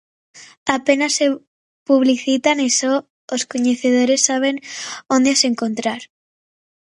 [0.77, 1.25] Apenas se
[1.87, 2.93] publicitan e só
[3.35, 4.55] os coñecedores saben
[5.15, 6.01] onde as encontrar.